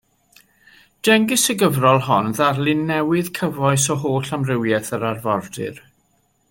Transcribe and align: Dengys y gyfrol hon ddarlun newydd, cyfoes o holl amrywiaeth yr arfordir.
Dengys 1.07 1.43
y 1.53 1.55
gyfrol 1.63 2.01
hon 2.07 2.31
ddarlun 2.39 2.81
newydd, 2.93 3.31
cyfoes 3.41 3.87
o 3.97 4.01
holl 4.05 4.35
amrywiaeth 4.39 4.93
yr 4.99 5.07
arfordir. 5.11 5.83